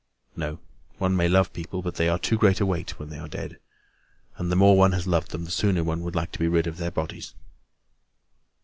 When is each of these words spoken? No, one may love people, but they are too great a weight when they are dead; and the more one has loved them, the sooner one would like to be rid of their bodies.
No, 0.35 0.57
one 0.97 1.15
may 1.15 1.27
love 1.29 1.53
people, 1.53 1.83
but 1.83 1.93
they 1.93 2.09
are 2.09 2.17
too 2.17 2.35
great 2.35 2.59
a 2.59 2.65
weight 2.65 2.97
when 2.97 3.09
they 3.09 3.19
are 3.19 3.27
dead; 3.27 3.59
and 4.39 4.51
the 4.51 4.55
more 4.55 4.75
one 4.75 4.93
has 4.93 5.05
loved 5.05 5.29
them, 5.29 5.45
the 5.45 5.51
sooner 5.51 5.83
one 5.83 6.01
would 6.01 6.15
like 6.15 6.31
to 6.31 6.39
be 6.39 6.47
rid 6.47 6.65
of 6.65 6.77
their 6.77 6.89
bodies. 6.89 7.35